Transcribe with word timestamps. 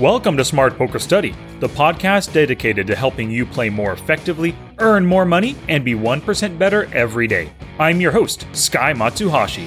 Welcome 0.00 0.36
to 0.36 0.44
Smart 0.44 0.76
Poker 0.76 0.98
Study, 0.98 1.34
the 1.58 1.70
podcast 1.70 2.34
dedicated 2.34 2.86
to 2.88 2.94
helping 2.94 3.30
you 3.30 3.46
play 3.46 3.70
more 3.70 3.94
effectively, 3.94 4.54
earn 4.76 5.06
more 5.06 5.24
money, 5.24 5.56
and 5.70 5.86
be 5.86 5.94
1% 5.94 6.58
better 6.58 6.86
every 6.92 7.26
day. 7.26 7.50
I'm 7.78 7.98
your 7.98 8.12
host, 8.12 8.46
Sky 8.52 8.92
Matsuhashi. 8.92 9.66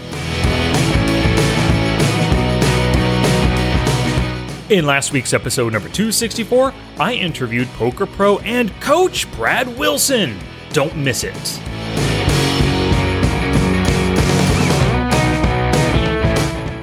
In 4.70 4.86
last 4.86 5.14
week's 5.14 5.34
episode 5.34 5.74
number 5.74 5.90
264, 5.90 6.76
I 7.00 7.16
interviewed 7.16 7.68
poker 7.70 8.06
pro 8.06 8.38
and 8.40 8.72
coach 8.82 9.32
Brad 9.32 9.80
Wilson. 9.80 10.38
Don't 10.74 10.96
miss 10.96 11.24
it. 11.24 11.60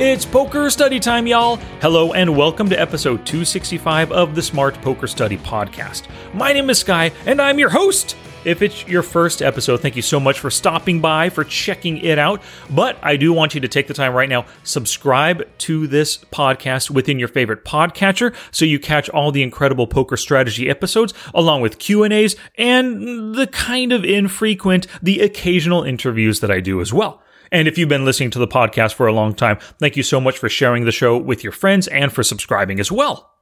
It's 0.06 0.24
poker 0.24 0.70
study 0.70 1.00
time, 1.00 1.26
y'all. 1.26 1.56
Hello, 1.80 2.12
and 2.12 2.36
welcome 2.36 2.70
to 2.70 2.80
episode 2.80 3.26
265 3.26 4.12
of 4.12 4.36
the 4.36 4.40
Smart 4.40 4.80
Poker 4.80 5.08
Study 5.08 5.36
podcast. 5.36 6.04
My 6.32 6.52
name 6.52 6.70
is 6.70 6.78
Sky, 6.78 7.10
and 7.26 7.42
I'm 7.42 7.58
your 7.58 7.70
host. 7.70 8.16
If 8.44 8.62
it's 8.62 8.86
your 8.86 9.02
first 9.02 9.42
episode, 9.42 9.80
thank 9.80 9.96
you 9.96 10.02
so 10.02 10.20
much 10.20 10.38
for 10.38 10.48
stopping 10.48 11.00
by, 11.00 11.28
for 11.28 11.42
checking 11.42 11.98
it 11.98 12.20
out. 12.20 12.40
But 12.70 12.98
I 13.02 13.16
do 13.16 13.32
want 13.32 13.56
you 13.56 13.60
to 13.62 13.66
take 13.66 13.88
the 13.88 13.94
time 13.94 14.14
right 14.14 14.28
now, 14.28 14.46
subscribe 14.62 15.44
to 15.58 15.88
this 15.88 16.18
podcast 16.18 16.88
within 16.88 17.18
your 17.18 17.26
favorite 17.26 17.64
podcatcher 17.64 18.32
so 18.52 18.64
you 18.64 18.78
catch 18.78 19.08
all 19.08 19.32
the 19.32 19.42
incredible 19.42 19.88
poker 19.88 20.16
strategy 20.16 20.70
episodes 20.70 21.14
along 21.34 21.62
with 21.62 21.80
Q&As 21.80 22.36
and 22.54 23.34
the 23.34 23.48
kind 23.48 23.90
of 23.90 24.04
infrequent, 24.04 24.86
the 25.02 25.18
occasional 25.18 25.82
interviews 25.82 26.38
that 26.38 26.50
I 26.52 26.60
do 26.60 26.80
as 26.80 26.92
well. 26.92 27.24
And 27.52 27.68
if 27.68 27.78
you've 27.78 27.88
been 27.88 28.04
listening 28.04 28.30
to 28.32 28.38
the 28.38 28.48
podcast 28.48 28.94
for 28.94 29.06
a 29.06 29.12
long 29.12 29.34
time, 29.34 29.58
thank 29.78 29.96
you 29.96 30.02
so 30.02 30.20
much 30.20 30.38
for 30.38 30.48
sharing 30.48 30.84
the 30.84 30.92
show 30.92 31.16
with 31.16 31.42
your 31.42 31.52
friends 31.52 31.88
and 31.88 32.12
for 32.12 32.22
subscribing 32.22 32.80
as 32.80 32.90
well. 32.90 33.32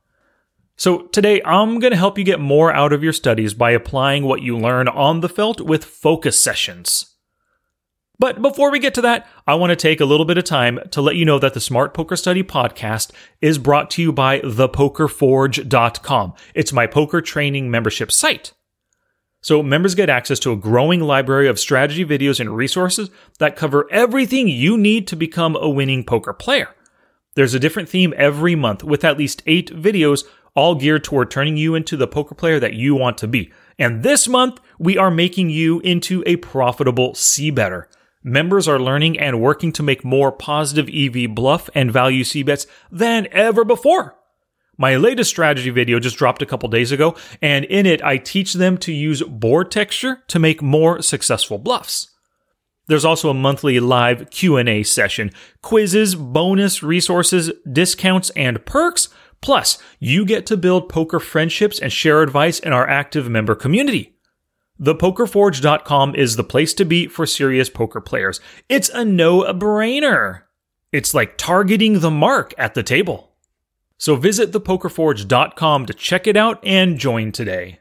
So, 0.76 1.02
today 1.06 1.40
I'm 1.44 1.78
going 1.78 1.92
to 1.92 1.96
help 1.96 2.18
you 2.18 2.24
get 2.24 2.40
more 2.40 2.72
out 2.72 2.92
of 2.92 3.04
your 3.04 3.12
studies 3.12 3.54
by 3.54 3.70
applying 3.70 4.24
what 4.24 4.42
you 4.42 4.58
learn 4.58 4.88
on 4.88 5.20
the 5.20 5.28
felt 5.28 5.60
with 5.60 5.84
focus 5.84 6.40
sessions. 6.40 7.14
But 8.18 8.42
before 8.42 8.70
we 8.70 8.78
get 8.78 8.94
to 8.94 9.02
that, 9.02 9.26
I 9.46 9.54
want 9.54 9.70
to 9.70 9.76
take 9.76 10.00
a 10.00 10.04
little 10.04 10.26
bit 10.26 10.38
of 10.38 10.44
time 10.44 10.78
to 10.92 11.00
let 11.00 11.16
you 11.16 11.24
know 11.24 11.38
that 11.38 11.54
the 11.54 11.60
Smart 11.60 11.94
Poker 11.94 12.16
Study 12.16 12.42
podcast 12.44 13.10
is 13.40 13.58
brought 13.58 13.90
to 13.92 14.02
you 14.02 14.12
by 14.12 14.40
thepokerforge.com. 14.40 16.34
It's 16.54 16.72
my 16.72 16.86
poker 16.86 17.20
training 17.20 17.70
membership 17.70 18.12
site. 18.12 18.52
So 19.44 19.62
members 19.62 19.94
get 19.94 20.08
access 20.08 20.38
to 20.38 20.52
a 20.52 20.56
growing 20.56 21.00
library 21.00 21.48
of 21.48 21.60
strategy 21.60 22.02
videos 22.02 22.40
and 22.40 22.56
resources 22.56 23.10
that 23.38 23.56
cover 23.56 23.86
everything 23.90 24.48
you 24.48 24.78
need 24.78 25.06
to 25.08 25.16
become 25.16 25.54
a 25.54 25.68
winning 25.68 26.02
poker 26.02 26.32
player. 26.32 26.70
There's 27.34 27.52
a 27.52 27.60
different 27.60 27.90
theme 27.90 28.14
every 28.16 28.54
month 28.54 28.82
with 28.82 29.04
at 29.04 29.18
least 29.18 29.42
eight 29.44 29.70
videos 29.70 30.24
all 30.54 30.76
geared 30.76 31.04
toward 31.04 31.30
turning 31.30 31.58
you 31.58 31.74
into 31.74 31.94
the 31.94 32.06
poker 32.06 32.34
player 32.34 32.58
that 32.58 32.72
you 32.72 32.94
want 32.94 33.18
to 33.18 33.28
be. 33.28 33.52
And 33.78 34.02
this 34.02 34.26
month, 34.26 34.60
we 34.78 34.96
are 34.96 35.10
making 35.10 35.50
you 35.50 35.80
into 35.80 36.22
a 36.24 36.36
profitable 36.36 37.14
C 37.14 37.50
better. 37.50 37.86
Members 38.22 38.66
are 38.66 38.80
learning 38.80 39.20
and 39.20 39.42
working 39.42 39.72
to 39.72 39.82
make 39.82 40.06
more 40.06 40.32
positive 40.32 40.88
EV 40.88 41.34
bluff 41.34 41.68
and 41.74 41.92
value 41.92 42.24
C 42.24 42.42
bets 42.42 42.66
than 42.90 43.28
ever 43.30 43.62
before. 43.62 44.16
My 44.76 44.96
latest 44.96 45.30
strategy 45.30 45.70
video 45.70 46.00
just 46.00 46.16
dropped 46.16 46.42
a 46.42 46.46
couple 46.46 46.68
days 46.68 46.92
ago, 46.92 47.16
and 47.40 47.64
in 47.66 47.86
it 47.86 48.02
I 48.02 48.16
teach 48.16 48.54
them 48.54 48.78
to 48.78 48.92
use 48.92 49.22
board 49.22 49.70
texture 49.70 50.22
to 50.28 50.38
make 50.38 50.62
more 50.62 51.00
successful 51.02 51.58
bluffs. 51.58 52.10
There's 52.86 53.04
also 53.04 53.30
a 53.30 53.34
monthly 53.34 53.80
live 53.80 54.28
Q&A 54.30 54.82
session, 54.82 55.30
quizzes, 55.62 56.14
bonus 56.14 56.82
resources, 56.82 57.50
discounts, 57.70 58.30
and 58.30 58.64
perks. 58.66 59.08
Plus, 59.40 59.78
you 59.98 60.24
get 60.24 60.44
to 60.46 60.56
build 60.56 60.88
poker 60.88 61.20
friendships 61.20 61.78
and 61.78 61.92
share 61.92 62.22
advice 62.22 62.58
in 62.58 62.72
our 62.72 62.88
active 62.88 63.28
member 63.30 63.54
community. 63.54 64.14
ThePokerForge.com 64.80 66.14
is 66.14 66.36
the 66.36 66.44
place 66.44 66.74
to 66.74 66.84
be 66.84 67.06
for 67.06 67.26
serious 67.26 67.70
poker 67.70 68.00
players. 68.00 68.40
It's 68.68 68.88
a 68.90 69.04
no-brainer. 69.04 70.42
It's 70.92 71.14
like 71.14 71.38
targeting 71.38 72.00
the 72.00 72.10
mark 72.10 72.54
at 72.58 72.74
the 72.74 72.82
table. 72.82 73.33
So 74.04 74.16
visit 74.16 74.52
thepokerforge.com 74.52 75.86
to 75.86 75.94
check 75.94 76.26
it 76.26 76.36
out 76.36 76.60
and 76.62 76.98
join 76.98 77.32
today. 77.32 77.78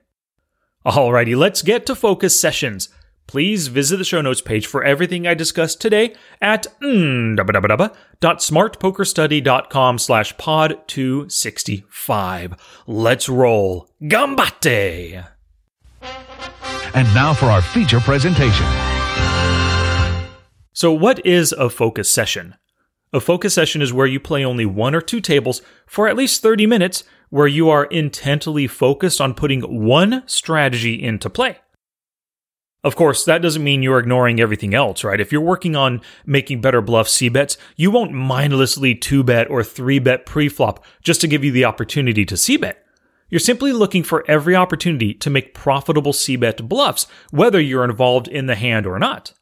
Alrighty, 0.86 1.36
let's 1.36 1.62
get 1.62 1.86
to 1.88 1.96
focus 1.96 2.40
sessions. 2.40 2.88
Please 3.28 3.68
visit 3.68 3.98
the 3.98 4.06
show 4.06 4.22
notes 4.22 4.40
page 4.40 4.66
for 4.66 4.86
everything 4.86 5.28
I 5.28 5.34
discussed 5.34 5.82
today 5.82 6.16
at 6.42 6.68
mm, 6.82 7.36
slash 10.00 10.38
pod 10.38 10.88
265. 10.88 12.54
Let's 12.88 13.28
roll. 13.28 13.90
Gambate! 14.02 15.28
And 16.94 17.14
now 17.14 17.34
for 17.34 17.48
our 17.48 17.62
feature 17.62 18.00
presentation. 18.00 18.66
So, 20.72 20.94
what 20.94 21.26
is 21.26 21.52
a 21.52 21.70
focus 21.70 22.10
session? 22.10 22.56
A 23.14 23.20
focus 23.20 23.54
session 23.54 23.84
is 23.84 23.94
where 23.94 24.08
you 24.08 24.20
play 24.20 24.44
only 24.44 24.66
one 24.66 24.96
or 24.96 25.02
two 25.02 25.22
tables 25.22 25.62
for 25.86 26.08
at 26.08 26.18
least 26.18 26.42
30 26.42 26.66
minutes, 26.66 27.04
where 27.30 27.48
you 27.48 27.70
are 27.70 27.86
intently 27.86 28.66
focused 28.66 29.22
on 29.22 29.36
putting 29.36 29.86
one 29.86 30.24
strategy 30.26 31.02
into 31.02 31.30
play. 31.30 31.58
Of 32.84 32.96
course, 32.96 33.24
that 33.26 33.42
doesn't 33.42 33.64
mean 33.64 33.84
you're 33.84 34.00
ignoring 34.00 34.40
everything 34.40 34.74
else, 34.74 35.04
right? 35.04 35.22
If 35.22 35.32
you're 35.32 35.42
working 35.42 35.76
on 35.76 36.02
making 36.26 36.62
better 36.62 36.82
bluff 36.82 37.08
C 37.08 37.30
bets, 37.30 37.56
you 37.78 37.92
won't 37.92 38.12
mindlessly 38.12 38.96
2 38.96 39.24
bet 39.24 39.50
or 39.50 39.64
3 39.64 40.00
bet 40.00 40.26
pre-flop 40.26 40.84
just 41.04 41.22
to 41.22 41.28
give 41.28 41.44
you 41.44 41.52
the 41.52 41.66
opportunity 41.66 42.26
to 42.26 42.36
C 42.36 42.58
bet. 42.58 42.84
You're 43.30 43.40
simply 43.40 43.72
looking 43.72 44.04
for 44.04 44.26
every 44.28 44.56
opportunity 44.56 45.14
to 45.14 45.30
make 45.30 45.54
profitable 45.54 46.14
C 46.14 46.36
bet 46.36 46.68
bluffs, 46.68 47.08
whether 47.30 47.62
you're 47.62 47.86
involved 47.86 48.28
in 48.28 48.48
the 48.48 48.56
hand 48.56 48.86
or 48.86 49.00
not. 49.00 49.34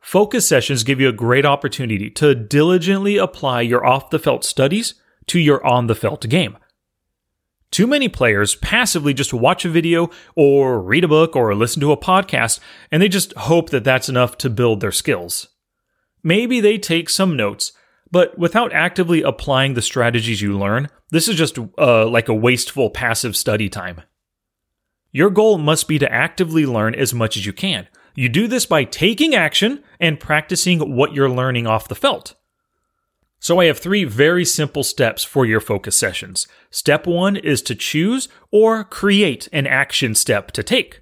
Focus 0.00 0.48
sessions 0.48 0.82
give 0.82 0.98
you 0.98 1.08
a 1.08 1.12
great 1.12 1.44
opportunity 1.44 2.10
to 2.10 2.34
diligently 2.34 3.18
apply 3.18 3.60
your 3.60 3.84
off 3.84 4.10
the 4.10 4.18
felt 4.18 4.44
studies 4.44 4.94
to 5.26 5.38
your 5.38 5.64
on 5.64 5.86
the 5.86 5.94
felt 5.94 6.26
game. 6.28 6.56
Too 7.70 7.86
many 7.86 8.08
players 8.08 8.56
passively 8.56 9.14
just 9.14 9.32
watch 9.32 9.64
a 9.64 9.68
video 9.68 10.10
or 10.34 10.80
read 10.80 11.04
a 11.04 11.08
book 11.08 11.36
or 11.36 11.54
listen 11.54 11.80
to 11.82 11.92
a 11.92 11.96
podcast 11.96 12.58
and 12.90 13.00
they 13.00 13.08
just 13.08 13.32
hope 13.34 13.70
that 13.70 13.84
that's 13.84 14.08
enough 14.08 14.36
to 14.38 14.50
build 14.50 14.80
their 14.80 14.90
skills. 14.90 15.48
Maybe 16.22 16.60
they 16.60 16.78
take 16.78 17.08
some 17.08 17.36
notes, 17.36 17.72
but 18.10 18.36
without 18.36 18.72
actively 18.72 19.22
applying 19.22 19.74
the 19.74 19.82
strategies 19.82 20.42
you 20.42 20.58
learn, 20.58 20.88
this 21.10 21.28
is 21.28 21.36
just 21.36 21.58
uh, 21.78 22.08
like 22.08 22.28
a 22.28 22.34
wasteful 22.34 22.90
passive 22.90 23.36
study 23.36 23.68
time. 23.68 24.00
Your 25.12 25.30
goal 25.30 25.58
must 25.58 25.86
be 25.86 25.98
to 25.98 26.12
actively 26.12 26.66
learn 26.66 26.94
as 26.94 27.14
much 27.14 27.36
as 27.36 27.46
you 27.46 27.52
can 27.52 27.86
you 28.14 28.28
do 28.28 28.46
this 28.46 28.66
by 28.66 28.84
taking 28.84 29.34
action 29.34 29.82
and 29.98 30.20
practicing 30.20 30.94
what 30.96 31.12
you're 31.14 31.30
learning 31.30 31.66
off 31.66 31.88
the 31.88 31.94
felt. 31.94 32.34
So 33.38 33.58
I 33.58 33.66
have 33.66 33.78
three 33.78 34.04
very 34.04 34.44
simple 34.44 34.82
steps 34.82 35.24
for 35.24 35.46
your 35.46 35.60
focus 35.60 35.96
sessions. 35.96 36.46
Step 36.70 37.06
one 37.06 37.36
is 37.36 37.62
to 37.62 37.74
choose 37.74 38.28
or 38.50 38.84
create 38.84 39.48
an 39.50 39.66
action 39.66 40.14
step 40.14 40.50
to 40.52 40.62
take. 40.62 41.00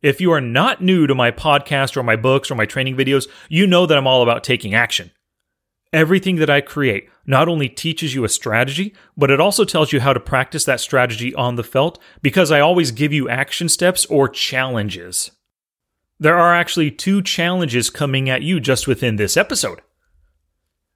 If 0.00 0.20
you 0.20 0.32
are 0.32 0.40
not 0.40 0.82
new 0.82 1.06
to 1.06 1.14
my 1.14 1.30
podcast 1.30 1.96
or 1.96 2.02
my 2.02 2.16
books 2.16 2.50
or 2.50 2.54
my 2.54 2.64
training 2.64 2.96
videos, 2.96 3.28
you 3.48 3.66
know 3.66 3.84
that 3.84 3.98
I'm 3.98 4.06
all 4.06 4.22
about 4.22 4.42
taking 4.42 4.74
action. 4.74 5.10
Everything 5.92 6.36
that 6.36 6.50
I 6.50 6.60
create 6.60 7.08
not 7.26 7.48
only 7.48 7.68
teaches 7.68 8.14
you 8.14 8.24
a 8.24 8.28
strategy, 8.28 8.94
but 9.16 9.30
it 9.30 9.40
also 9.40 9.64
tells 9.64 9.92
you 9.92 10.00
how 10.00 10.12
to 10.12 10.20
practice 10.20 10.64
that 10.64 10.80
strategy 10.80 11.34
on 11.34 11.56
the 11.56 11.64
felt 11.64 12.00
because 12.22 12.50
I 12.50 12.60
always 12.60 12.90
give 12.90 13.12
you 13.12 13.28
action 13.28 13.68
steps 13.68 14.06
or 14.06 14.28
challenges. 14.28 15.30
There 16.18 16.38
are 16.38 16.54
actually 16.54 16.90
two 16.90 17.22
challenges 17.22 17.90
coming 17.90 18.30
at 18.30 18.42
you 18.42 18.58
just 18.58 18.88
within 18.88 19.16
this 19.16 19.36
episode. 19.36 19.82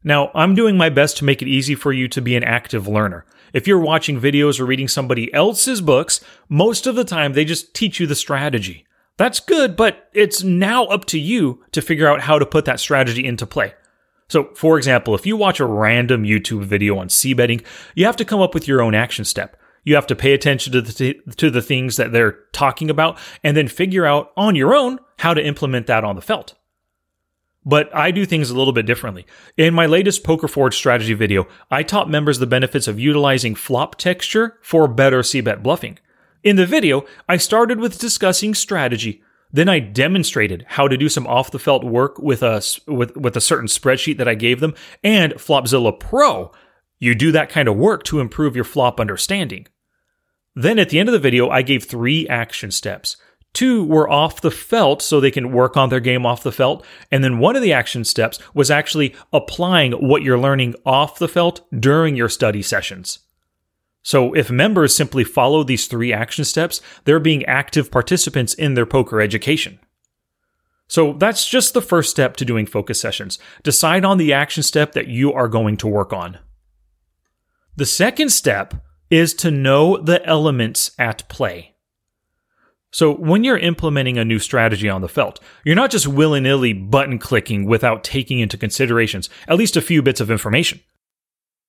Now, 0.03 0.31
I'm 0.35 0.55
doing 0.55 0.79
my 0.79 0.89
best 0.89 1.19
to 1.19 1.27
make 1.27 1.43
it 1.43 1.49
easy 1.49 1.75
for 1.75 1.93
you 1.93 2.09
to 2.09 2.23
be 2.23 2.37
an 2.37 2.45
active 2.45 2.89
learner. 2.89 3.27
If 3.53 3.67
you're 3.67 3.81
watching 3.81 4.19
videos 4.19 4.59
or 4.59 4.65
reading 4.65 4.89
somebody 4.89 5.33
else's 5.35 5.83
books, 5.83 6.21
most 6.49 6.87
of 6.87 6.95
the 6.95 7.05
time 7.05 7.35
they 7.35 7.45
just 7.45 7.75
teach 7.75 8.01
you 8.01 8.07
the 8.07 8.15
strategy. 8.15 8.87
That's 9.19 9.41
good, 9.41 9.77
but 9.77 10.09
it's 10.15 10.43
now 10.43 10.85
up 10.87 11.05
to 11.07 11.19
you 11.19 11.63
to 11.73 11.83
figure 11.83 12.09
out 12.09 12.23
how 12.23 12.39
to 12.39 12.47
put 12.47 12.65
that 12.65 12.81
strategy 12.81 13.27
into 13.27 13.47
play. 13.47 13.75
So, 14.29 14.55
for 14.55 14.79
example, 14.79 15.15
if 15.15 15.27
you 15.27 15.37
watch 15.37 15.61
a 15.61 15.67
random 15.67 16.23
YouTube 16.23 16.65
video 16.65 16.97
on 16.97 17.11
c 17.11 17.35
betting, 17.35 17.61
you 17.95 18.07
have 18.07 18.17
to 18.17 18.25
come 18.25 18.41
up 18.41 18.55
with 18.55 18.67
your 18.67 18.81
own 18.81 18.95
action 18.95 19.27
step. 19.27 19.61
You 19.91 19.97
have 19.97 20.07
to 20.07 20.15
pay 20.15 20.35
attention 20.35 20.73
to 20.75 20.81
the, 20.81 20.93
th- 20.93 21.21
to 21.39 21.51
the 21.51 21.61
things 21.61 21.97
that 21.97 22.13
they're 22.13 22.45
talking 22.53 22.91
about 22.91 23.19
and 23.43 23.57
then 23.57 23.67
figure 23.67 24.07
out 24.07 24.31
on 24.37 24.55
your 24.55 24.73
own 24.73 25.01
how 25.19 25.35
to 25.35 25.45
implement 25.45 25.89
that 25.89 26.05
on 26.05 26.15
the 26.15 26.23
felt. 26.23 26.55
But 27.65 27.93
I 27.93 28.13
do 28.13 28.25
things 28.25 28.51
a 28.51 28.57
little 28.57 28.73
bit 28.73 28.87
differently. 28.87 29.27
In 29.57 29.75
my 29.75 29.87
latest 29.87 30.23
Poker 30.23 30.47
Forge 30.47 30.77
strategy 30.77 31.13
video, 31.13 31.49
I 31.73 31.83
taught 31.83 32.09
members 32.09 32.39
the 32.39 32.47
benefits 32.47 32.87
of 32.87 33.01
utilizing 33.01 33.57
flop 33.57 33.97
texture 33.97 34.59
for 34.63 34.87
better 34.87 35.25
c-bet 35.25 35.61
bluffing. 35.61 35.99
In 36.45 36.55
the 36.55 36.67
video, 36.67 37.05
I 37.29 37.37
started 37.37 37.81
with 37.81 37.99
discussing 37.99 38.55
strategy. 38.55 39.25
Then 39.51 39.69
I 39.69 39.81
demonstrated 39.81 40.67
how 40.69 40.87
to 40.87 40.97
do 40.97 41.09
some 41.09 41.27
off 41.27 41.51
the 41.51 41.59
felt 41.59 41.83
work 41.83 42.17
with 42.21 42.45
a, 42.45 42.63
with, 42.87 43.17
with 43.17 43.37
a 43.37 43.41
certain 43.41 43.67
spreadsheet 43.67 44.19
that 44.19 44.29
I 44.29 44.37
gave 44.37 44.61
them 44.61 44.77
and 45.03 45.33
Flopzilla 45.33 45.99
Pro 45.99 46.53
You 47.01 47.17
do 47.17 47.33
that 47.33 47.51
kind 47.51 47.67
of 47.67 47.77
work 47.77 48.05
to 48.05 48.21
improve 48.21 48.55
your 48.55 48.65
flop 48.65 49.01
understanding. 49.01 49.67
Then 50.55 50.79
at 50.79 50.91
the 50.91 50.99
end 50.99 51.09
of 51.09 51.13
the 51.13 51.19
video, 51.19 51.49
I 51.49 51.63
gave 51.63 51.85
three 51.85 52.29
action 52.29 52.71
steps. 52.71 53.17
Two 53.53 53.85
were 53.85 54.09
off 54.09 54.41
the 54.41 54.51
felt 54.51 55.03
so 55.03 55.19
they 55.19 55.31
can 55.31 55.53
work 55.53 55.77
on 55.77 55.89
their 55.89 56.01
game 56.01 56.25
off 56.25 56.43
the 56.43 56.53
felt. 56.53 56.85
And 57.11 57.25
then 57.25 57.39
one 57.39 57.57
of 57.57 57.63
the 57.63 57.73
action 57.73 58.05
steps 58.05 58.39
was 58.55 58.71
actually 58.71 59.15
applying 59.33 59.93
what 59.93 60.23
you're 60.23 60.39
learning 60.39 60.77
off 60.87 61.19
the 61.19 61.29
felt 61.29 61.69
during 61.79 62.15
your 62.15 62.29
study 62.29 62.63
sessions. 62.63 63.21
So 64.03 64.33
if 64.35 64.51
members 64.51 64.95
simply 64.95 65.25
follow 65.25 65.63
these 65.63 65.87
three 65.87 66.13
action 66.13 66.45
steps, 66.45 66.81
they're 67.05 67.21
being 67.21 67.45
active 67.45 67.91
participants 67.91 68.55
in 68.55 68.75
their 68.75 68.87
poker 68.87 69.21
education. 69.21 69.79
So 70.87 71.13
that's 71.13 71.47
just 71.47 71.75
the 71.75 71.83
first 71.83 72.11
step 72.11 72.37
to 72.37 72.45
doing 72.45 72.67
focus 72.67 73.01
sessions. 73.01 73.39
Decide 73.63 74.05
on 74.05 74.19
the 74.19 74.33
action 74.33 74.63
step 74.63 74.93
that 74.93 75.09
you 75.09 75.33
are 75.33 75.49
going 75.49 75.77
to 75.79 75.87
work 75.87 76.13
on. 76.13 76.39
The 77.77 77.87
second 77.87 78.31
step 78.31 78.75
is 79.11 79.35
to 79.35 79.51
know 79.51 79.97
the 79.97 80.25
elements 80.25 80.93
at 80.99 81.29
play. 81.29 81.75
So 82.93 83.15
when 83.15 83.45
you're 83.45 83.59
implementing 83.59 84.19
a 84.19 84.25
new 84.25 84.39
strategy 84.39 84.89
on 84.89 85.01
the 85.01 85.09
felt, 85.09 85.39
you're 85.65 85.77
not 85.77 85.91
just 85.91 86.09
willy-nilly 86.09 86.73
button 86.73 87.19
clicking 87.19 87.65
without 87.65 88.03
taking 88.03 88.41
into 88.41 88.57
considerations 88.57 89.29
at 89.47 89.57
least 89.57 89.77
a 89.77 89.83
few 89.83 90.03
bits 90.03 90.21
of 90.21 90.31
information. 90.31 90.81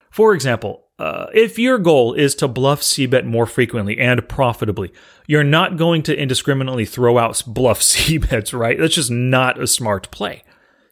For 0.10 0.34
example, 0.34 0.88
uh, 1.00 1.28
if 1.34 1.58
your 1.58 1.78
goal 1.78 2.14
is 2.14 2.36
to 2.36 2.48
bluff 2.48 2.84
c-bet 2.84 3.26
more 3.26 3.46
frequently 3.46 3.98
and 3.98 4.28
profitably, 4.28 4.92
you're 5.26 5.44
not 5.44 5.78
going 5.78 6.04
to 6.04 6.16
indiscriminately 6.16 6.86
throw 6.86 7.18
out 7.18 7.42
bluff 7.48 7.82
c-bets, 7.82 8.54
right? 8.54 8.78
That's 8.78 8.96
just 8.96 9.12
not 9.12 9.62
a 9.62 9.68
smart 9.68 10.12
play. 10.12 10.44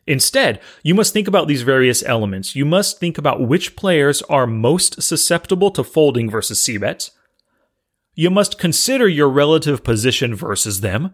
Instead, 0.09 0.59
you 0.81 0.95
must 0.95 1.13
think 1.13 1.27
about 1.27 1.47
these 1.47 1.61
various 1.61 2.01
elements. 2.01 2.56
You 2.56 2.65
must 2.65 3.00
think 3.00 3.19
about 3.19 3.47
which 3.47 3.75
players 3.75 4.23
are 4.23 4.47
most 4.47 5.03
susceptible 5.03 5.69
to 5.69 5.83
folding 5.83 6.31
versus 6.31 6.59
c-bets. 6.59 7.11
You 8.15 8.31
must 8.31 8.57
consider 8.57 9.07
your 9.07 9.29
relative 9.29 9.83
position 9.83 10.33
versus 10.33 10.81
them. 10.81 11.13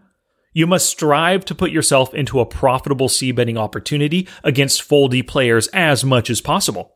You 0.54 0.66
must 0.66 0.88
strive 0.88 1.44
to 1.44 1.54
put 1.54 1.72
yourself 1.72 2.14
into 2.14 2.40
a 2.40 2.46
profitable 2.46 3.10
c-betting 3.10 3.58
opportunity 3.58 4.26
against 4.42 4.88
foldy 4.88 5.24
players 5.24 5.66
as 5.74 6.02
much 6.02 6.30
as 6.30 6.40
possible. 6.40 6.94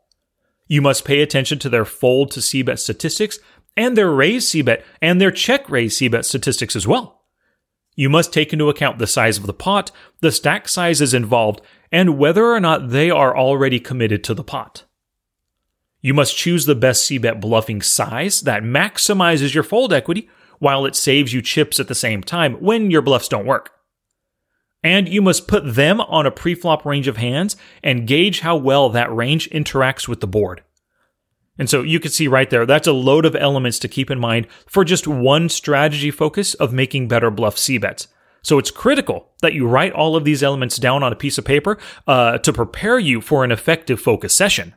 You 0.69 0.81
must 0.81 1.05
pay 1.05 1.21
attention 1.21 1.59
to 1.59 1.69
their 1.69 1.85
fold 1.85 2.31
to 2.31 2.41
c-bet 2.41 2.81
statistics 2.81 3.39
and 3.77 3.95
their 3.95 4.11
raise 4.11 4.49
c-bet 4.49 4.87
and 5.03 5.21
their 5.21 5.31
check 5.31 5.69
raise 5.69 5.99
c-bet 5.99 6.25
statistics 6.25 6.75
as 6.75 6.87
well. 6.87 7.20
You 8.01 8.09
must 8.09 8.33
take 8.33 8.55
into 8.55 8.71
account 8.71 8.99
the 8.99 9.07
size 9.07 9.37
of 9.37 9.45
the 9.45 9.53
pot, 9.53 9.91
the 10.23 10.33
stack 10.33 10.69
sizes 10.69 11.13
involved, 11.13 11.61
and 11.93 12.17
whether 12.17 12.47
or 12.47 12.59
not 12.59 12.89
they 12.89 13.11
are 13.11 13.37
already 13.37 13.79
committed 13.79 14.25
to 14.25 14.33
the 14.33 14.43
pot. 14.43 14.85
You 16.01 16.15
must 16.15 16.35
choose 16.35 16.65
the 16.65 16.75
best 16.75 17.05
c-bet 17.05 17.43
bluffing 17.43 17.83
size 17.83 18.41
that 18.41 18.63
maximizes 18.63 19.53
your 19.53 19.65
fold 19.65 19.93
equity 19.93 20.31
while 20.61 20.87
it 20.87 20.97
saves 20.97 21.35
you 21.35 21.43
chips 21.43 21.79
at 21.79 21.89
the 21.89 21.95
same 21.95 22.23
time 22.23 22.55
when 22.55 22.91
your 22.91 23.03
bluffs 23.03 23.29
don't 23.29 23.45
work. 23.45 23.73
And 24.83 25.07
you 25.07 25.21
must 25.21 25.47
put 25.47 25.75
them 25.75 26.01
on 26.01 26.25
a 26.25 26.31
preflop 26.31 26.87
range 26.87 27.07
of 27.07 27.19
hands 27.19 27.55
and 27.85 28.07
gauge 28.07 28.41
how 28.41 28.57
well 28.57 28.89
that 28.89 29.15
range 29.15 29.51
interacts 29.51 30.09
with 30.09 30.21
the 30.21 30.27
board. 30.27 30.63
And 31.61 31.69
so 31.69 31.83
you 31.83 32.01
can 32.01 32.11
see 32.11 32.27
right 32.27 32.49
there, 32.49 32.65
that's 32.65 32.87
a 32.87 32.93
load 32.93 33.27
of 33.27 33.37
elements 33.37 33.79
to 33.81 33.89
keep 33.89 34.11
in 34.11 34.19
mind 34.19 34.47
for 34.67 34.83
just 34.83 35.07
one 35.07 35.51
strategy 35.51 36.11
focus 36.11 36.55
of 36.55 36.73
making 36.73 37.07
better 37.07 37.31
bluff 37.31 37.59
C 37.59 37.77
bets. 37.77 38.09
So 38.41 38.59
it's 38.59 38.71
critical 38.71 39.29
that 39.43 39.53
you 39.53 39.67
write 39.69 39.93
all 39.93 40.17
of 40.17 40.25
these 40.25 40.43
elements 40.43 40.79
down 40.79 41.03
on 41.03 41.13
a 41.13 41.17
piece 41.17 41.37
of 41.37 41.45
paper 41.45 41.77
uh, 42.07 42.39
to 42.39 42.53
prepare 42.55 42.99
you 42.99 43.21
for 43.21 43.45
an 43.45 43.53
effective 43.53 44.01
focus 44.01 44.35
session. 44.35 44.75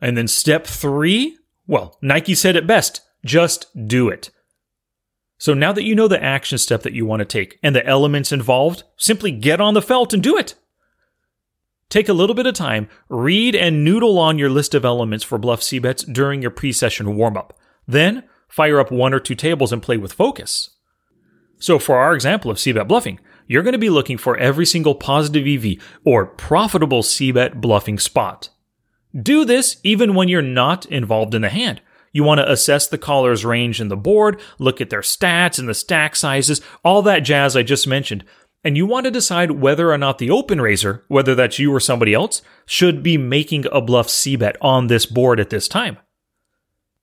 And 0.00 0.16
then 0.16 0.26
step 0.26 0.66
three, 0.66 1.36
well, 1.66 1.98
Nike 2.00 2.34
said 2.34 2.56
it 2.56 2.66
best 2.66 3.02
just 3.22 3.66
do 3.86 4.08
it. 4.08 4.30
So 5.36 5.52
now 5.52 5.72
that 5.72 5.84
you 5.84 5.94
know 5.94 6.08
the 6.08 6.22
action 6.22 6.56
step 6.56 6.82
that 6.82 6.94
you 6.94 7.04
want 7.04 7.20
to 7.20 7.26
take 7.26 7.58
and 7.62 7.76
the 7.76 7.86
elements 7.86 8.32
involved, 8.32 8.84
simply 8.96 9.32
get 9.32 9.60
on 9.60 9.74
the 9.74 9.82
felt 9.82 10.14
and 10.14 10.22
do 10.22 10.38
it. 10.38 10.54
Take 11.88 12.08
a 12.08 12.12
little 12.12 12.34
bit 12.34 12.46
of 12.46 12.54
time, 12.54 12.88
read 13.08 13.54
and 13.54 13.84
noodle 13.84 14.18
on 14.18 14.38
your 14.38 14.50
list 14.50 14.74
of 14.74 14.84
elements 14.84 15.24
for 15.24 15.38
bluff 15.38 15.62
C 15.62 15.78
bets 15.78 16.02
during 16.02 16.42
your 16.42 16.50
pre 16.50 16.72
session 16.72 17.16
warm 17.16 17.36
up. 17.36 17.56
Then 17.86 18.24
fire 18.48 18.80
up 18.80 18.90
one 18.90 19.14
or 19.14 19.20
two 19.20 19.34
tables 19.34 19.72
and 19.72 19.82
play 19.82 19.96
with 19.96 20.12
focus. 20.12 20.70
So, 21.58 21.78
for 21.78 21.96
our 21.96 22.14
example 22.14 22.50
of 22.50 22.58
C 22.58 22.72
bet 22.72 22.88
bluffing, 22.88 23.20
you're 23.46 23.62
going 23.62 23.72
to 23.72 23.78
be 23.78 23.90
looking 23.90 24.18
for 24.18 24.36
every 24.36 24.66
single 24.66 24.94
positive 24.94 25.46
EV 25.46 25.82
or 26.04 26.26
profitable 26.26 27.02
C 27.02 27.30
bet 27.30 27.60
bluffing 27.60 27.98
spot. 27.98 28.50
Do 29.16 29.44
this 29.44 29.78
even 29.82 30.14
when 30.14 30.28
you're 30.28 30.42
not 30.42 30.86
involved 30.86 31.34
in 31.34 31.42
the 31.42 31.48
hand. 31.48 31.80
You 32.12 32.24
want 32.24 32.38
to 32.38 32.50
assess 32.50 32.86
the 32.86 32.98
caller's 32.98 33.44
range 33.44 33.80
in 33.80 33.88
the 33.88 33.96
board, 33.96 34.40
look 34.58 34.80
at 34.80 34.90
their 34.90 35.02
stats 35.02 35.58
and 35.58 35.68
the 35.68 35.74
stack 35.74 36.16
sizes, 36.16 36.60
all 36.84 37.02
that 37.02 37.20
jazz 37.20 37.56
I 37.56 37.62
just 37.62 37.86
mentioned. 37.86 38.24
And 38.64 38.76
you 38.76 38.86
want 38.86 39.04
to 39.04 39.10
decide 39.10 39.52
whether 39.52 39.92
or 39.92 39.98
not 39.98 40.18
the 40.18 40.30
open 40.30 40.60
raiser, 40.60 41.04
whether 41.08 41.34
that's 41.34 41.58
you 41.58 41.72
or 41.72 41.80
somebody 41.80 42.14
else, 42.14 42.42
should 42.64 43.02
be 43.02 43.16
making 43.16 43.64
a 43.70 43.80
bluff 43.80 44.08
C 44.08 44.36
bet 44.36 44.56
on 44.60 44.88
this 44.88 45.06
board 45.06 45.38
at 45.38 45.50
this 45.50 45.68
time. 45.68 45.98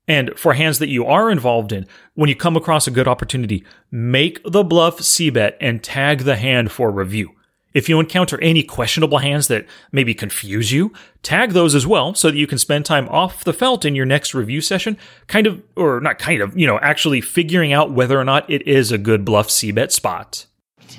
And 0.08 0.38
for 0.38 0.54
hands 0.54 0.80
that 0.80 0.90
you 0.90 1.06
are 1.06 1.32
involved 1.32 1.72
in, 1.72 1.88
when 2.16 2.28
you 2.28 2.36
come 2.36 2.58
across 2.58 2.88
a 2.88 2.92
good 2.92 3.08
opportunity, 3.08 3.64
make 3.90 4.42
the 4.44 4.64
bluff 4.64 5.02
C 5.02 5.30
bet 5.30 5.58
and 5.62 5.82
tag 5.82 6.20
the 6.20 6.36
hand 6.36 6.72
for 6.72 6.92
review. 6.92 7.32
If 7.74 7.90
you 7.90 8.00
encounter 8.00 8.40
any 8.42 8.62
questionable 8.62 9.18
hands 9.20 9.48
that 9.48 9.66
maybe 9.92 10.14
confuse 10.14 10.72
you, 10.72 10.94
tag 11.24 11.52
those 11.52 11.74
as 11.74 11.88
well 11.88 12.14
so 12.14 12.30
that 12.30 12.38
you 12.38 12.46
can 12.46 12.60
spend 12.60 12.86
time 12.86 13.10
off 13.10 13.44
the 13.44 13.54
felt 13.54 13.84
in 13.84 13.96
your 13.96 14.06
next 14.06 14.36
review 14.36 14.62
session, 14.62 14.98
kind 15.28 15.48
of, 15.48 15.64
or 15.76 16.00
not 16.00 16.20
kind 16.20 16.42
of, 16.42 16.56
you 16.58 16.68
know, 16.68 16.78
actually 16.80 17.22
figuring 17.22 17.74
out 17.74 17.92
whether 17.92 18.20
or 18.20 18.24
not 18.24 18.48
it 18.50 18.68
is 18.68 18.92
a 18.92 19.00
good 19.00 19.26
bluff 19.26 19.50
C 19.50 19.72
bet 19.72 19.92
spot. 19.92 20.46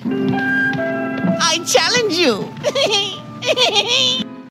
I 0.03 1.63
challenge 1.65 2.13
you! 2.17 2.51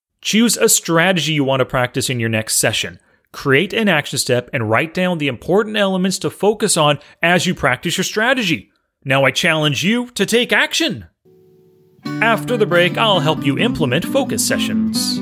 Choose 0.20 0.56
a 0.56 0.68
strategy 0.68 1.32
you 1.32 1.44
want 1.44 1.60
to 1.60 1.66
practice 1.66 2.08
in 2.08 2.18
your 2.20 2.28
next 2.28 2.56
session. 2.56 2.98
Create 3.32 3.72
an 3.72 3.88
action 3.88 4.18
step 4.18 4.48
and 4.52 4.70
write 4.70 4.94
down 4.94 5.18
the 5.18 5.28
important 5.28 5.76
elements 5.76 6.18
to 6.20 6.30
focus 6.30 6.76
on 6.76 6.98
as 7.20 7.46
you 7.46 7.54
practice 7.54 7.96
your 7.98 8.04
strategy. 8.04 8.70
Now 9.04 9.24
I 9.24 9.32
challenge 9.32 9.84
you 9.84 10.10
to 10.10 10.24
take 10.24 10.52
action. 10.52 11.06
After 12.04 12.56
the 12.56 12.66
break, 12.66 12.96
I'll 12.96 13.20
help 13.20 13.44
you 13.44 13.58
implement 13.58 14.04
focus 14.04 14.46
sessions. 14.46 15.18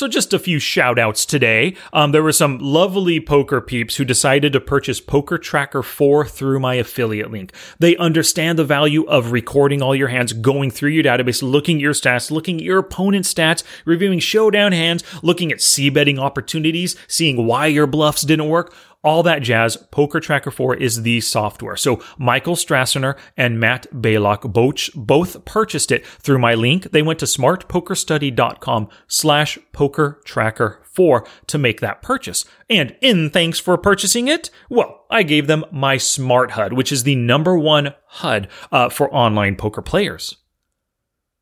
So, 0.00 0.08
just 0.08 0.32
a 0.32 0.38
few 0.38 0.58
shout 0.58 0.98
outs 0.98 1.26
today. 1.26 1.76
Um, 1.92 2.12
there 2.12 2.22
were 2.22 2.32
some 2.32 2.56
lovely 2.56 3.20
poker 3.20 3.60
peeps 3.60 3.96
who 3.96 4.04
decided 4.06 4.54
to 4.54 4.58
purchase 4.58 4.98
Poker 4.98 5.36
Tracker 5.36 5.82
4 5.82 6.24
through 6.24 6.58
my 6.58 6.76
affiliate 6.76 7.30
link. 7.30 7.52
They 7.80 7.98
understand 7.98 8.58
the 8.58 8.64
value 8.64 9.04
of 9.04 9.30
recording 9.30 9.82
all 9.82 9.94
your 9.94 10.08
hands, 10.08 10.32
going 10.32 10.70
through 10.70 10.92
your 10.92 11.04
database, 11.04 11.42
looking 11.42 11.76
at 11.76 11.82
your 11.82 11.92
stats, 11.92 12.30
looking 12.30 12.56
at 12.56 12.62
your 12.62 12.78
opponent's 12.78 13.34
stats, 13.34 13.62
reviewing 13.84 14.20
showdown 14.20 14.72
hands, 14.72 15.04
looking 15.22 15.52
at 15.52 15.60
c 15.60 15.90
betting 15.90 16.18
opportunities, 16.18 16.96
seeing 17.06 17.46
why 17.46 17.66
your 17.66 17.86
bluffs 17.86 18.22
didn't 18.22 18.48
work 18.48 18.72
all 19.02 19.22
that 19.22 19.42
jazz. 19.42 19.76
Poker 19.76 20.20
Tracker 20.20 20.50
4 20.50 20.76
is 20.76 21.02
the 21.02 21.20
software. 21.20 21.76
So 21.76 22.02
Michael 22.18 22.56
Strassner 22.56 23.16
and 23.36 23.58
Matt 23.58 23.86
Baylock 23.92 24.52
both, 24.52 24.90
both 24.94 25.44
purchased 25.44 25.90
it 25.90 26.06
through 26.06 26.38
my 26.38 26.54
link. 26.54 26.90
They 26.90 27.02
went 27.02 27.18
to 27.20 27.26
smartpokerstudy.com 27.26 28.88
slash 29.08 29.58
poker 29.72 30.20
tracker 30.24 30.80
4 30.84 31.26
to 31.46 31.58
make 31.58 31.80
that 31.80 32.02
purchase. 32.02 32.44
And 32.68 32.96
in 33.00 33.30
thanks 33.30 33.58
for 33.58 33.76
purchasing 33.78 34.28
it, 34.28 34.50
well, 34.68 35.06
I 35.10 35.22
gave 35.22 35.46
them 35.46 35.64
my 35.70 35.96
Smart 35.96 36.52
HUD, 36.52 36.72
which 36.72 36.92
is 36.92 37.04
the 37.04 37.16
number 37.16 37.56
one 37.56 37.94
HUD 38.06 38.48
uh, 38.70 38.88
for 38.88 39.12
online 39.14 39.56
poker 39.56 39.82
players. 39.82 40.36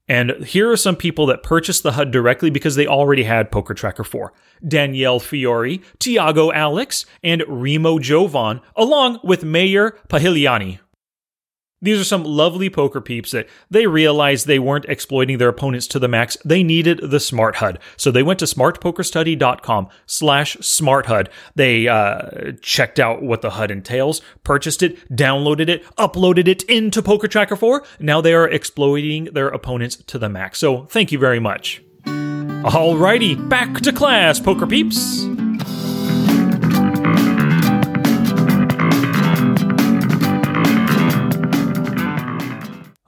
And 0.08 0.30
here 0.44 0.70
are 0.70 0.76
some 0.76 0.96
people 0.96 1.26
that 1.26 1.42
purchased 1.42 1.82
the 1.82 1.92
HUD 1.92 2.10
directly 2.10 2.50
because 2.50 2.76
they 2.76 2.86
already 2.86 3.24
had 3.24 3.50
Poker 3.50 3.74
Tracker 3.74 4.04
4. 4.04 4.32
Danielle 4.66 5.20
Fiore, 5.20 5.80
Tiago 5.98 6.50
Alex, 6.50 7.04
and 7.22 7.44
Remo 7.46 7.98
Jovan, 7.98 8.60
along 8.74 9.20
with 9.22 9.44
Mayor 9.44 9.96
Pahiliani. 10.08 10.78
These 11.80 12.00
are 12.00 12.04
some 12.04 12.24
lovely 12.24 12.68
poker 12.70 13.00
peeps 13.00 13.30
that 13.30 13.48
they 13.70 13.86
realized 13.86 14.46
they 14.46 14.58
weren't 14.58 14.86
exploiting 14.86 15.38
their 15.38 15.48
opponents 15.48 15.86
to 15.88 15.98
the 15.98 16.08
max. 16.08 16.36
They 16.44 16.62
needed 16.62 17.00
the 17.02 17.20
smart 17.20 17.56
HUD. 17.56 17.78
So 17.96 18.10
they 18.10 18.22
went 18.22 18.40
to 18.40 18.46
smartpokerstudy.com 18.46 19.88
slash 20.06 20.56
smart 20.60 21.06
HUD. 21.06 21.30
They 21.54 21.86
uh, 21.86 22.52
checked 22.60 22.98
out 22.98 23.22
what 23.22 23.42
the 23.42 23.50
HUD 23.50 23.70
entails, 23.70 24.20
purchased 24.42 24.82
it, 24.82 25.08
downloaded 25.14 25.68
it, 25.68 25.84
uploaded 25.96 26.48
it 26.48 26.64
into 26.64 27.00
Poker 27.00 27.28
Tracker 27.28 27.56
4. 27.56 27.84
Now 28.00 28.20
they 28.20 28.34
are 28.34 28.48
exploiting 28.48 29.26
their 29.26 29.48
opponents 29.48 29.96
to 29.96 30.18
the 30.18 30.28
max. 30.28 30.58
So 30.58 30.84
thank 30.86 31.12
you 31.12 31.18
very 31.18 31.40
much. 31.40 31.82
Alrighty, 32.04 33.48
back 33.48 33.80
to 33.82 33.92
class, 33.92 34.40
poker 34.40 34.66
peeps. 34.66 35.37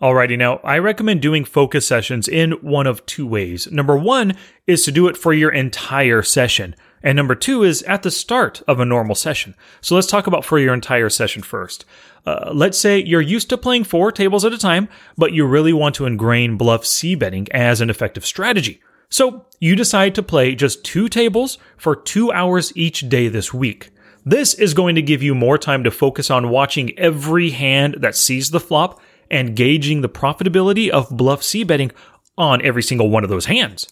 Alrighty, 0.00 0.38
now 0.38 0.60
I 0.64 0.78
recommend 0.78 1.20
doing 1.20 1.44
focus 1.44 1.86
sessions 1.86 2.26
in 2.26 2.52
one 2.62 2.86
of 2.86 3.04
two 3.04 3.26
ways. 3.26 3.70
Number 3.70 3.98
one 3.98 4.34
is 4.66 4.82
to 4.86 4.92
do 4.92 5.08
it 5.08 5.16
for 5.16 5.34
your 5.34 5.50
entire 5.50 6.22
session. 6.22 6.74
And 7.02 7.16
number 7.16 7.34
two 7.34 7.64
is 7.64 7.82
at 7.82 8.02
the 8.02 8.10
start 8.10 8.62
of 8.66 8.80
a 8.80 8.86
normal 8.86 9.14
session. 9.14 9.54
So 9.82 9.94
let's 9.94 10.06
talk 10.06 10.26
about 10.26 10.42
for 10.42 10.58
your 10.58 10.72
entire 10.72 11.10
session 11.10 11.42
first. 11.42 11.84
Uh, 12.24 12.50
let's 12.54 12.78
say 12.78 12.98
you're 12.98 13.20
used 13.20 13.50
to 13.50 13.58
playing 13.58 13.84
four 13.84 14.10
tables 14.10 14.42
at 14.46 14.54
a 14.54 14.58
time, 14.58 14.88
but 15.18 15.34
you 15.34 15.44
really 15.44 15.74
want 15.74 15.94
to 15.96 16.06
ingrain 16.06 16.56
bluff 16.56 16.86
C 16.86 17.14
betting 17.14 17.46
as 17.52 17.82
an 17.82 17.90
effective 17.90 18.24
strategy. 18.24 18.80
So 19.10 19.44
you 19.58 19.76
decide 19.76 20.14
to 20.14 20.22
play 20.22 20.54
just 20.54 20.82
two 20.82 21.10
tables 21.10 21.58
for 21.76 21.94
two 21.94 22.32
hours 22.32 22.74
each 22.74 23.06
day 23.10 23.28
this 23.28 23.52
week. 23.52 23.90
This 24.24 24.54
is 24.54 24.72
going 24.72 24.94
to 24.94 25.02
give 25.02 25.22
you 25.22 25.34
more 25.34 25.58
time 25.58 25.84
to 25.84 25.90
focus 25.90 26.30
on 26.30 26.48
watching 26.48 26.98
every 26.98 27.50
hand 27.50 27.96
that 27.98 28.16
sees 28.16 28.50
the 28.50 28.60
flop 28.60 29.00
and 29.30 29.56
gauging 29.56 30.00
the 30.00 30.08
profitability 30.08 30.88
of 30.88 31.08
bluff 31.10 31.42
C 31.42 31.64
betting 31.64 31.92
on 32.36 32.62
every 32.62 32.82
single 32.82 33.10
one 33.10 33.24
of 33.24 33.30
those 33.30 33.46
hands. 33.46 33.86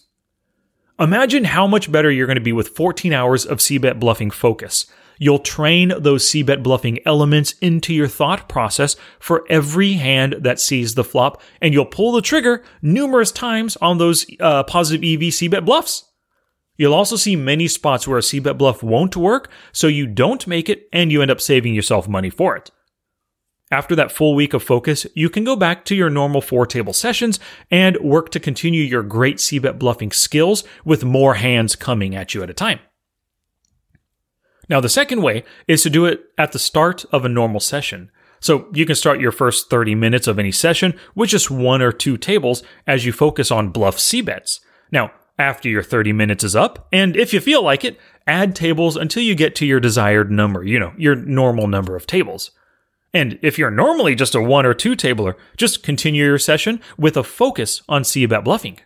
Imagine 0.99 1.45
how 1.45 1.65
much 1.65 1.91
better 1.91 2.11
you're 2.11 2.27
going 2.27 2.35
to 2.35 2.41
be 2.41 2.51
with 2.51 2.69
14 2.69 3.13
hours 3.13 3.45
of 3.45 3.61
C 3.61 3.77
bet 3.77 3.99
bluffing 3.99 4.31
focus. 4.31 4.85
You'll 5.17 5.39
train 5.39 5.93
those 5.97 6.27
C 6.27 6.43
bet 6.43 6.63
bluffing 6.63 6.99
elements 7.05 7.53
into 7.61 7.93
your 7.93 8.07
thought 8.07 8.49
process 8.49 8.95
for 9.19 9.45
every 9.49 9.93
hand 9.93 10.37
that 10.39 10.59
sees 10.59 10.95
the 10.95 11.03
flop, 11.03 11.41
and 11.61 11.73
you'll 11.73 11.85
pull 11.85 12.11
the 12.11 12.21
trigger 12.21 12.63
numerous 12.81 13.31
times 13.31 13.77
on 13.77 13.97
those 13.97 14.25
uh, 14.39 14.63
positive 14.63 15.03
EV 15.03 15.33
C 15.33 15.47
bet 15.47 15.65
bluffs. 15.65 16.05
You'll 16.77 16.93
also 16.93 17.17
see 17.17 17.35
many 17.35 17.67
spots 17.67 18.07
where 18.07 18.17
a 18.17 18.23
C 18.23 18.39
bet 18.39 18.57
bluff 18.57 18.81
won't 18.81 19.15
work, 19.15 19.51
so 19.71 19.87
you 19.87 20.07
don't 20.07 20.47
make 20.47 20.69
it 20.69 20.87
and 20.91 21.11
you 21.11 21.21
end 21.21 21.31
up 21.31 21.41
saving 21.41 21.75
yourself 21.75 22.07
money 22.07 22.29
for 22.29 22.55
it. 22.55 22.71
After 23.71 23.95
that 23.95 24.11
full 24.11 24.33
week 24.33 24.53
of 24.53 24.63
focus, 24.63 25.05
you 25.13 25.29
can 25.29 25.43
go 25.43 25.55
back 25.55 25.85
to 25.85 25.95
your 25.95 26.09
normal 26.09 26.41
four 26.41 26.65
table 26.65 26.93
sessions 26.93 27.39
and 27.69 27.97
work 27.97 28.31
to 28.31 28.39
continue 28.39 28.81
your 28.81 29.03
great 29.03 29.37
CBET 29.37 29.77
bluffing 29.77 30.11
skills 30.11 30.63
with 30.83 31.05
more 31.05 31.35
hands 31.35 31.75
coming 31.75 32.15
at 32.15 32.33
you 32.33 32.41
at 32.41 32.49
a 32.49 32.53
time. 32.53 32.79
Now, 34.67 34.79
the 34.79 34.89
second 34.89 35.21
way 35.21 35.43
is 35.67 35.83
to 35.83 35.89
do 35.89 36.05
it 36.05 36.25
at 36.37 36.51
the 36.51 36.59
start 36.59 37.05
of 37.11 37.25
a 37.25 37.29
normal 37.29 37.59
session. 37.59 38.11
So 38.39 38.69
you 38.73 38.85
can 38.85 38.95
start 38.95 39.19
your 39.19 39.31
first 39.31 39.69
30 39.69 39.95
minutes 39.95 40.27
of 40.27 40.39
any 40.39 40.51
session 40.51 40.97
with 41.13 41.29
just 41.29 41.51
one 41.51 41.81
or 41.81 41.91
two 41.91 42.17
tables 42.17 42.63
as 42.87 43.05
you 43.05 43.11
focus 43.11 43.51
on 43.51 43.69
bluff 43.69 43.97
CBETs. 43.97 44.61
Now, 44.91 45.11
after 45.37 45.69
your 45.69 45.83
30 45.83 46.13
minutes 46.13 46.43
is 46.43 46.55
up, 46.55 46.87
and 46.91 47.15
if 47.15 47.33
you 47.33 47.39
feel 47.39 47.63
like 47.63 47.85
it, 47.85 47.99
add 48.27 48.55
tables 48.55 48.95
until 48.95 49.23
you 49.23 49.35
get 49.35 49.55
to 49.55 49.65
your 49.65 49.79
desired 49.79 50.31
number, 50.31 50.63
you 50.63 50.79
know, 50.79 50.93
your 50.97 51.15
normal 51.15 51.67
number 51.67 51.95
of 51.95 52.07
tables. 52.07 52.51
And 53.13 53.39
if 53.41 53.57
you're 53.57 53.71
normally 53.71 54.15
just 54.15 54.35
a 54.35 54.41
one 54.41 54.65
or 54.65 54.73
two 54.73 54.95
tabler, 54.95 55.35
just 55.57 55.83
continue 55.83 56.25
your 56.25 56.39
session 56.39 56.81
with 56.97 57.17
a 57.17 57.23
focus 57.23 57.81
on 57.89 58.03
C 58.03 58.25
bet 58.25 58.43
bluffing. 58.43 58.79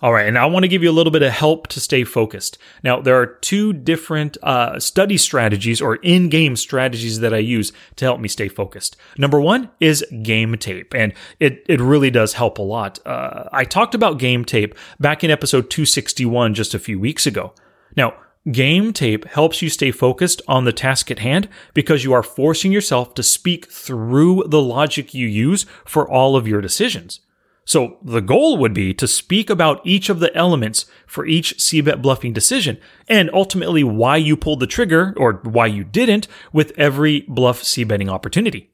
All 0.00 0.12
right, 0.12 0.28
and 0.28 0.38
I 0.38 0.46
want 0.46 0.62
to 0.62 0.68
give 0.68 0.84
you 0.84 0.90
a 0.90 0.92
little 0.92 1.10
bit 1.10 1.24
of 1.24 1.32
help 1.32 1.66
to 1.68 1.80
stay 1.80 2.04
focused. 2.04 2.56
Now, 2.84 3.00
there 3.00 3.20
are 3.20 3.26
two 3.26 3.72
different 3.72 4.38
uh, 4.44 4.78
study 4.78 5.16
strategies 5.16 5.80
or 5.80 5.96
in 5.96 6.28
game 6.28 6.54
strategies 6.54 7.18
that 7.18 7.34
I 7.34 7.38
use 7.38 7.72
to 7.96 8.04
help 8.04 8.20
me 8.20 8.28
stay 8.28 8.46
focused. 8.46 8.96
Number 9.16 9.40
one 9.40 9.70
is 9.80 10.06
game 10.22 10.56
tape, 10.56 10.94
and 10.94 11.12
it, 11.40 11.64
it 11.68 11.80
really 11.80 12.12
does 12.12 12.34
help 12.34 12.58
a 12.58 12.62
lot. 12.62 13.04
Uh, 13.04 13.48
I 13.50 13.64
talked 13.64 13.96
about 13.96 14.20
game 14.20 14.44
tape 14.44 14.76
back 15.00 15.24
in 15.24 15.32
episode 15.32 15.68
261 15.68 16.54
just 16.54 16.74
a 16.74 16.78
few 16.78 17.00
weeks 17.00 17.26
ago. 17.26 17.52
Now, 17.96 18.14
Game 18.52 18.92
tape 18.92 19.26
helps 19.26 19.60
you 19.62 19.68
stay 19.68 19.90
focused 19.90 20.40
on 20.46 20.64
the 20.64 20.72
task 20.72 21.10
at 21.10 21.18
hand 21.18 21.48
because 21.74 22.04
you 22.04 22.12
are 22.12 22.22
forcing 22.22 22.72
yourself 22.72 23.12
to 23.14 23.22
speak 23.22 23.70
through 23.70 24.44
the 24.46 24.62
logic 24.62 25.12
you 25.12 25.26
use 25.26 25.66
for 25.84 26.08
all 26.08 26.36
of 26.36 26.46
your 26.46 26.60
decisions. 26.60 27.20
So 27.64 27.98
the 28.02 28.22
goal 28.22 28.56
would 28.56 28.72
be 28.72 28.94
to 28.94 29.06
speak 29.06 29.50
about 29.50 29.82
each 29.84 30.08
of 30.08 30.20
the 30.20 30.34
elements 30.34 30.86
for 31.06 31.26
each 31.26 31.60
c-bet 31.60 32.00
bluffing 32.00 32.32
decision 32.32 32.78
and 33.08 33.28
ultimately 33.34 33.84
why 33.84 34.16
you 34.16 34.38
pulled 34.38 34.60
the 34.60 34.66
trigger 34.66 35.12
or 35.18 35.34
why 35.42 35.66
you 35.66 35.84
didn't 35.84 36.28
with 36.50 36.72
every 36.78 37.26
bluff 37.28 37.62
c-betting 37.62 38.08
opportunity. 38.08 38.70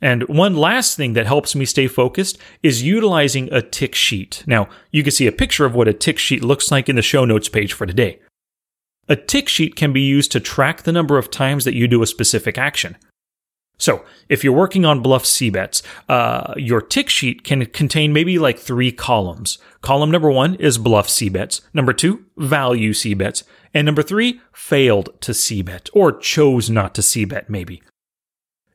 And 0.00 0.26
one 0.28 0.56
last 0.56 0.96
thing 0.96 1.12
that 1.12 1.26
helps 1.26 1.54
me 1.54 1.66
stay 1.66 1.88
focused 1.88 2.38
is 2.62 2.82
utilizing 2.82 3.52
a 3.52 3.60
tick 3.60 3.94
sheet. 3.94 4.44
Now, 4.46 4.70
you 4.90 5.02
can 5.02 5.12
see 5.12 5.26
a 5.26 5.32
picture 5.32 5.66
of 5.66 5.74
what 5.74 5.88
a 5.88 5.92
tick 5.92 6.18
sheet 6.18 6.42
looks 6.42 6.70
like 6.70 6.88
in 6.88 6.96
the 6.96 7.02
show 7.02 7.26
notes 7.26 7.50
page 7.50 7.74
for 7.74 7.84
today. 7.84 8.20
A 9.10 9.16
tick 9.16 9.48
sheet 9.48 9.74
can 9.74 9.92
be 9.92 10.00
used 10.00 10.30
to 10.32 10.40
track 10.40 10.84
the 10.84 10.92
number 10.92 11.18
of 11.18 11.32
times 11.32 11.64
that 11.64 11.74
you 11.74 11.88
do 11.88 12.00
a 12.00 12.06
specific 12.06 12.56
action. 12.56 12.96
So, 13.76 14.04
if 14.28 14.44
you're 14.44 14.52
working 14.52 14.84
on 14.84 15.02
bluff 15.02 15.26
C 15.26 15.50
bets, 15.50 15.82
uh, 16.08 16.54
your 16.56 16.80
tick 16.80 17.08
sheet 17.08 17.42
can 17.42 17.66
contain 17.66 18.12
maybe 18.12 18.38
like 18.38 18.58
three 18.58 18.92
columns. 18.92 19.58
Column 19.80 20.10
number 20.10 20.30
one 20.30 20.54
is 20.56 20.78
bluff 20.78 21.08
C 21.08 21.28
bets. 21.28 21.62
Number 21.74 21.92
two, 21.92 22.26
value 22.36 22.92
C 22.92 23.14
bets. 23.14 23.42
And 23.74 23.84
number 23.84 24.02
three, 24.02 24.40
failed 24.52 25.20
to 25.22 25.34
C 25.34 25.62
bet 25.62 25.88
or 25.92 26.12
chose 26.12 26.70
not 26.70 26.94
to 26.94 27.02
C 27.02 27.24
bet 27.24 27.50
maybe. 27.50 27.82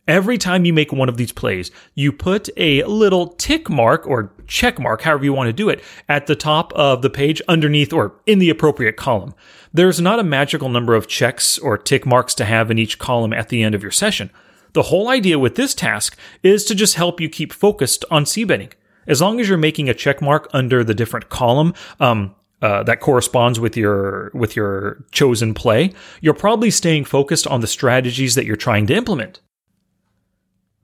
Every 0.08 0.38
time 0.38 0.66
you 0.66 0.74
make 0.74 0.94
one 0.94 1.10
of 1.10 1.18
these 1.18 1.32
plays, 1.32 1.72
you 1.96 2.12
put 2.12 2.48
a 2.58 2.84
little 2.84 3.30
tick 3.30 3.72
mark 3.72 4.06
or 4.06 4.32
check 4.46 4.78
mark, 4.78 5.02
however 5.02 5.24
you 5.26 5.34
want 5.34 5.48
to 5.48 5.54
do 5.54 5.68
it, 5.68 5.82
at 6.08 6.28
the 6.28 6.36
top 6.36 6.72
of 6.74 7.02
the 7.02 7.10
page 7.10 7.42
underneath 7.48 7.92
or 7.92 8.14
in 8.28 8.38
the 8.38 8.52
appropriate 8.52 8.98
column. 8.98 9.34
There's 9.74 10.00
not 10.00 10.20
a 10.20 10.24
magical 10.24 10.70
number 10.70 10.94
of 10.94 11.08
checks 11.08 11.58
or 11.58 11.76
tick 11.76 12.06
marks 12.06 12.36
to 12.36 12.46
have 12.46 12.70
in 12.70 12.78
each 12.78 13.00
column 13.00 13.34
at 13.34 13.50
the 13.50 13.64
end 13.64 13.74
of 13.74 13.82
your 13.82 13.92
session. 13.92 14.30
The 14.74 14.84
whole 14.84 15.10
idea 15.10 15.40
with 15.40 15.56
this 15.56 15.74
task 15.74 16.16
is 16.44 16.66
to 16.66 16.76
just 16.76 16.96
help 16.96 17.20
you 17.20 17.28
keep 17.28 17.52
focused 17.52 18.06
on 18.12 18.28
C 18.28 18.44
betting. 18.44 18.74
As 19.08 19.22
long 19.22 19.40
as 19.40 19.50
you're 19.50 19.58
making 19.58 19.90
a 19.90 19.96
check 19.96 20.22
mark 20.22 20.48
under 20.54 20.84
the 20.84 20.94
different 20.94 21.30
column, 21.30 21.74
um, 22.00 22.36
uh, 22.62 22.84
that 22.84 23.00
corresponds 23.00 23.60
with 23.60 23.76
your 23.76 24.32
with 24.34 24.56
your 24.56 25.04
chosen 25.12 25.54
play, 25.54 25.94
you're 26.22 26.34
probably 26.34 26.70
staying 26.70 27.06
focused 27.06 27.48
on 27.48 27.62
the 27.62 27.68
strategies 27.68 28.36
that 28.36 28.46
you're 28.46 28.56
trying 28.56 28.86
to 28.88 28.94
implement. 28.94 29.42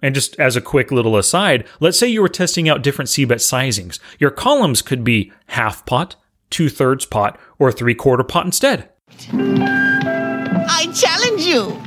And 0.01 0.15
just 0.15 0.39
as 0.39 0.55
a 0.55 0.61
quick 0.61 0.91
little 0.91 1.17
aside, 1.17 1.67
let's 1.79 1.99
say 1.99 2.07
you 2.07 2.21
were 2.21 2.29
testing 2.29 2.67
out 2.67 2.81
different 2.81 3.09
c-bet 3.09 3.37
sizings. 3.37 3.99
Your 4.19 4.31
columns 4.31 4.81
could 4.81 5.03
be 5.03 5.31
half 5.47 5.85
pot, 5.85 6.15
two 6.49 6.69
thirds 6.69 7.05
pot, 7.05 7.39
or 7.59 7.71
three 7.71 7.95
quarter 7.95 8.23
pot 8.23 8.45
instead. 8.45 8.89
I 9.33 10.91
challenge 10.93 11.41
you! 11.43 11.79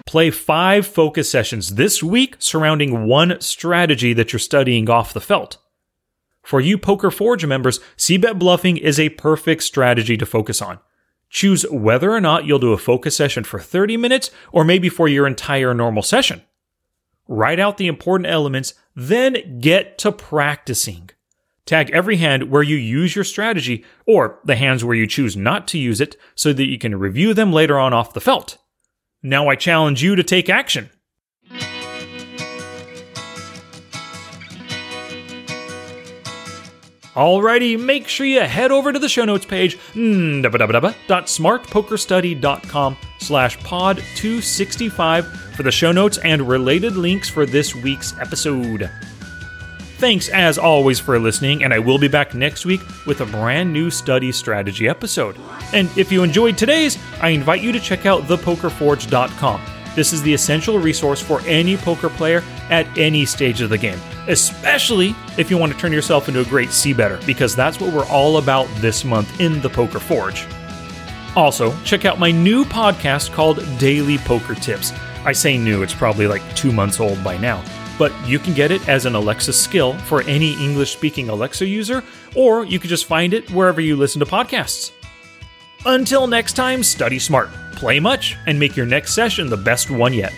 Play 0.06 0.30
five 0.30 0.86
focus 0.86 1.30
sessions 1.30 1.74
this 1.74 2.02
week 2.02 2.36
surrounding 2.38 3.06
one 3.06 3.40
strategy 3.40 4.12
that 4.14 4.32
you're 4.32 4.40
studying 4.40 4.88
off 4.88 5.12
the 5.12 5.20
felt. 5.20 5.58
For 6.42 6.60
you 6.60 6.78
Poker 6.78 7.10
Forge 7.10 7.44
members, 7.44 7.80
c-bet 7.96 8.38
bluffing 8.38 8.76
is 8.76 9.00
a 9.00 9.08
perfect 9.10 9.64
strategy 9.64 10.16
to 10.16 10.24
focus 10.24 10.62
on. 10.62 10.78
Choose 11.36 11.66
whether 11.70 12.12
or 12.12 12.20
not 12.22 12.46
you'll 12.46 12.58
do 12.58 12.72
a 12.72 12.78
focus 12.78 13.14
session 13.14 13.44
for 13.44 13.60
30 13.60 13.98
minutes 13.98 14.30
or 14.52 14.64
maybe 14.64 14.88
for 14.88 15.06
your 15.06 15.26
entire 15.26 15.74
normal 15.74 16.02
session. 16.02 16.40
Write 17.28 17.60
out 17.60 17.76
the 17.76 17.88
important 17.88 18.30
elements, 18.30 18.72
then 18.94 19.60
get 19.60 19.98
to 19.98 20.12
practicing. 20.12 21.10
Tag 21.66 21.90
every 21.90 22.16
hand 22.16 22.44
where 22.44 22.62
you 22.62 22.76
use 22.76 23.14
your 23.14 23.22
strategy 23.22 23.84
or 24.06 24.40
the 24.46 24.56
hands 24.56 24.82
where 24.82 24.96
you 24.96 25.06
choose 25.06 25.36
not 25.36 25.68
to 25.68 25.78
use 25.78 26.00
it 26.00 26.16
so 26.34 26.54
that 26.54 26.70
you 26.70 26.78
can 26.78 26.98
review 26.98 27.34
them 27.34 27.52
later 27.52 27.78
on 27.78 27.92
off 27.92 28.14
the 28.14 28.20
felt. 28.22 28.56
Now 29.22 29.48
I 29.48 29.56
challenge 29.56 30.02
you 30.02 30.16
to 30.16 30.22
take 30.22 30.48
action. 30.48 30.88
Alrighty, 37.16 37.80
make 37.80 38.08
sure 38.08 38.26
you 38.26 38.40
head 38.40 38.70
over 38.70 38.92
to 38.92 38.98
the 38.98 39.08
show 39.08 39.24
notes 39.24 39.46
page, 39.46 39.78
mm, 39.94 40.44
www.smartpokerstudy.com 40.44 42.96
slash 43.18 43.58
pod 43.60 43.96
265 44.16 45.26
for 45.56 45.62
the 45.62 45.72
show 45.72 45.92
notes 45.92 46.18
and 46.18 46.46
related 46.46 46.94
links 46.94 47.30
for 47.30 47.46
this 47.46 47.74
week's 47.74 48.12
episode. 48.18 48.90
Thanks 49.96 50.28
as 50.28 50.58
always 50.58 51.00
for 51.00 51.18
listening, 51.18 51.64
and 51.64 51.72
I 51.72 51.78
will 51.78 51.96
be 51.96 52.08
back 52.08 52.34
next 52.34 52.66
week 52.66 52.82
with 53.06 53.22
a 53.22 53.26
brand 53.26 53.72
new 53.72 53.90
study 53.90 54.30
strategy 54.30 54.86
episode. 54.86 55.38
And 55.72 55.88
if 55.96 56.12
you 56.12 56.22
enjoyed 56.22 56.58
today's, 56.58 56.98
I 57.22 57.30
invite 57.30 57.62
you 57.62 57.72
to 57.72 57.80
check 57.80 58.04
out 58.04 58.24
thepokerforge.com. 58.24 59.62
This 59.94 60.12
is 60.12 60.20
the 60.20 60.34
essential 60.34 60.78
resource 60.78 61.22
for 61.22 61.40
any 61.46 61.78
poker 61.78 62.10
player 62.10 62.44
at 62.70 62.86
any 62.98 63.24
stage 63.24 63.60
of 63.60 63.70
the 63.70 63.78
game, 63.78 63.98
especially 64.28 65.14
if 65.38 65.50
you 65.50 65.58
want 65.58 65.72
to 65.72 65.78
turn 65.78 65.92
yourself 65.92 66.28
into 66.28 66.40
a 66.40 66.44
great 66.44 66.70
C 66.70 66.92
better, 66.92 67.18
because 67.26 67.54
that's 67.54 67.80
what 67.80 67.92
we're 67.92 68.06
all 68.06 68.38
about 68.38 68.68
this 68.76 69.04
month 69.04 69.40
in 69.40 69.60
the 69.60 69.70
Poker 69.70 70.00
Forge. 70.00 70.46
Also, 71.36 71.76
check 71.82 72.04
out 72.04 72.18
my 72.18 72.30
new 72.30 72.64
podcast 72.64 73.32
called 73.32 73.64
Daily 73.78 74.18
Poker 74.18 74.54
Tips. 74.54 74.92
I 75.24 75.32
say 75.32 75.58
new, 75.58 75.82
it's 75.82 75.94
probably 75.94 76.26
like 76.26 76.42
two 76.54 76.72
months 76.72 76.98
old 76.98 77.22
by 77.22 77.36
now, 77.36 77.62
but 77.98 78.12
you 78.26 78.38
can 78.38 78.54
get 78.54 78.70
it 78.70 78.88
as 78.88 79.06
an 79.06 79.14
Alexa 79.14 79.52
skill 79.52 79.92
for 79.98 80.22
any 80.22 80.52
English 80.62 80.92
speaking 80.92 81.28
Alexa 81.28 81.66
user, 81.66 82.02
or 82.34 82.64
you 82.64 82.78
can 82.78 82.88
just 82.88 83.04
find 83.04 83.34
it 83.34 83.50
wherever 83.50 83.80
you 83.80 83.96
listen 83.96 84.20
to 84.20 84.26
podcasts. 84.26 84.92
Until 85.84 86.26
next 86.26 86.54
time, 86.54 86.82
study 86.82 87.18
smart, 87.18 87.50
play 87.72 88.00
much, 88.00 88.36
and 88.46 88.58
make 88.58 88.76
your 88.76 88.86
next 88.86 89.14
session 89.14 89.48
the 89.48 89.56
best 89.56 89.90
one 89.90 90.14
yet. 90.14 90.32